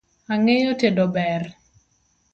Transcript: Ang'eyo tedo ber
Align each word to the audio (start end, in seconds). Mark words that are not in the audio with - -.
Ang'eyo 0.33 0.71
tedo 0.79 1.05
ber 1.15 1.43